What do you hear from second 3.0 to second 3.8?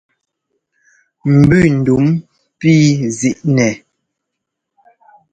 zǐi nɛ.